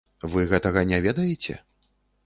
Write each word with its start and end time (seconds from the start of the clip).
Вы 0.35 0.45
гэтага 0.53 0.85
не 0.93 1.01
ведаеце? 1.07 1.61